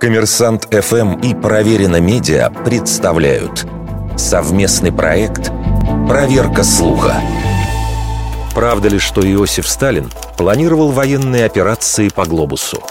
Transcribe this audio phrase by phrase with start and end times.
[0.00, 3.66] Коммерсант ФМ и Проверено Медиа представляют
[4.16, 5.50] совместный проект
[6.08, 7.14] «Проверка слуха».
[8.54, 12.82] Правда ли, что Иосиф Сталин планировал военные операции по глобусу?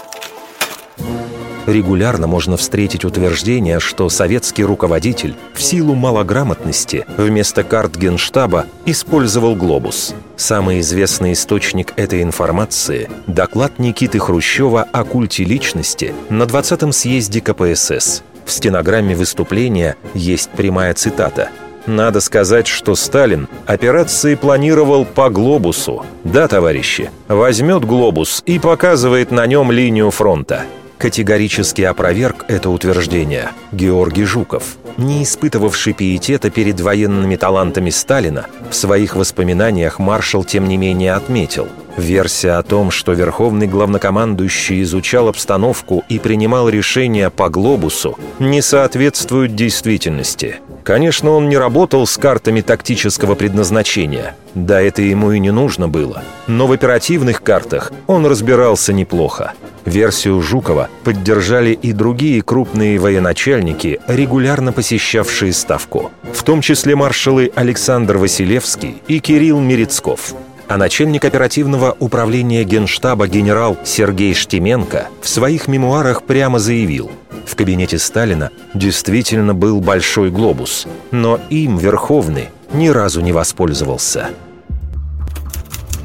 [1.66, 10.14] Регулярно можно встретить утверждение, что советский руководитель в силу малограмотности вместо карт генштаба использовал глобус.
[10.36, 18.22] Самый известный источник этой информации– доклад Никиты Хрущева о культе личности на 20-м съезде КПСС.
[18.44, 21.50] В стенограмме выступления есть прямая цитата–
[21.86, 26.04] надо сказать, что Сталин операции планировал по глобусу.
[26.24, 30.64] Да, товарищи, возьмет глобус и показывает на нем линию фронта.
[30.98, 33.50] Категорически опроверг это утверждение.
[33.72, 40.76] Георгий Жуков, не испытывавший пиетета перед военными талантами Сталина, в своих воспоминаниях маршал тем не
[40.76, 48.18] менее отметил– Версия о том, что верховный главнокомандующий изучал обстановку и принимал решения по глобусу,
[48.38, 50.56] не соответствует действительности.
[50.84, 54.36] Конечно, он не работал с картами тактического предназначения.
[54.54, 56.22] Да, это ему и не нужно было.
[56.46, 59.54] Но в оперативных картах он разбирался неплохо.
[59.84, 68.18] Версию Жукова поддержали и другие крупные военачальники, регулярно посещавшие Ставку, в том числе маршалы Александр
[68.18, 70.34] Василевский и Кирилл Мерецков.
[70.68, 77.10] А начальник оперативного управления Генштаба генерал Сергей Штеменко в своих мемуарах прямо заявил–
[77.46, 84.30] в кабинете Сталина действительно был большой глобус, но им Верховный ни разу не воспользовался.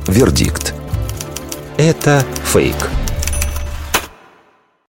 [0.07, 0.73] Вердикт.
[1.77, 2.90] Это фейк.